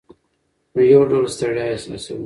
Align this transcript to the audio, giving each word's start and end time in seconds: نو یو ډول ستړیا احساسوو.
نو 0.73 0.81
یو 0.93 1.01
ډول 1.09 1.25
ستړیا 1.35 1.65
احساسوو. 1.69 2.19